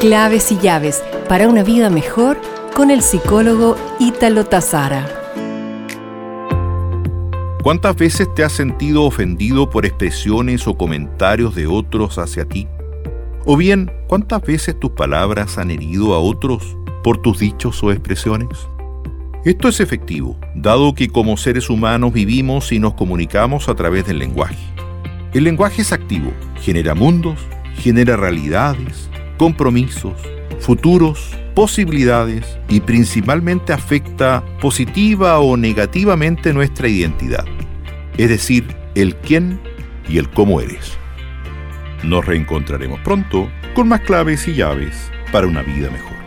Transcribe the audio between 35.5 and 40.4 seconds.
negativamente nuestra identidad, es decir, el quién y el